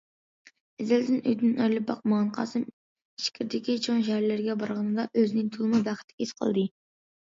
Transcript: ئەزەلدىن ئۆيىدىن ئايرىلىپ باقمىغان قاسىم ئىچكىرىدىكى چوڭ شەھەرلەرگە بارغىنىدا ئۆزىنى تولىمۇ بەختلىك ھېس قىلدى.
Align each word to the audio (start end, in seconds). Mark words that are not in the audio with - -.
ئەزەلدىن 0.83 1.19
ئۆيىدىن 1.19 1.51
ئايرىلىپ 1.59 1.85
باقمىغان 1.91 2.31
قاسىم 2.39 2.65
ئىچكىرىدىكى 2.71 3.77
چوڭ 3.89 4.01
شەھەرلەرگە 4.11 4.57
بارغىنىدا 4.65 5.07
ئۆزىنى 5.21 5.45
تولىمۇ 5.59 5.83
بەختلىك 5.91 6.25
ھېس 6.25 6.35
قىلدى. 6.41 6.65